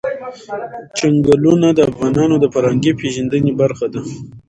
[0.97, 4.01] چنګلونه د افغانانو د فرهنګي پیژندنې برخه ده.